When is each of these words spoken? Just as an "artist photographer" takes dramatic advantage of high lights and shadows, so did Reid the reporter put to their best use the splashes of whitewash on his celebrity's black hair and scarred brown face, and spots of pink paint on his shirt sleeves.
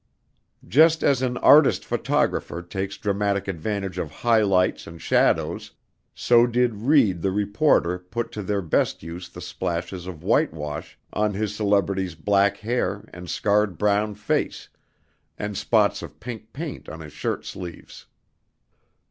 Just 0.67 1.03
as 1.03 1.21
an 1.21 1.37
"artist 1.37 1.85
photographer" 1.85 2.63
takes 2.63 2.97
dramatic 2.97 3.47
advantage 3.47 3.99
of 3.99 4.09
high 4.09 4.41
lights 4.41 4.87
and 4.87 4.99
shadows, 4.99 5.73
so 6.15 6.47
did 6.47 6.73
Reid 6.73 7.21
the 7.21 7.29
reporter 7.29 7.99
put 7.99 8.31
to 8.31 8.41
their 8.41 8.63
best 8.63 9.03
use 9.03 9.29
the 9.29 9.41
splashes 9.41 10.07
of 10.07 10.23
whitewash 10.23 10.97
on 11.13 11.35
his 11.35 11.55
celebrity's 11.55 12.15
black 12.15 12.57
hair 12.57 13.07
and 13.13 13.29
scarred 13.29 13.77
brown 13.77 14.15
face, 14.15 14.69
and 15.37 15.55
spots 15.55 16.01
of 16.01 16.19
pink 16.19 16.51
paint 16.51 16.89
on 16.89 16.99
his 17.01 17.13
shirt 17.13 17.45
sleeves. 17.45 18.07